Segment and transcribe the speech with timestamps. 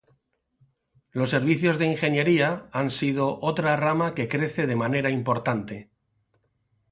[1.11, 5.91] Los servicios de Ingeniería han sido otra rama que crece de manera importante.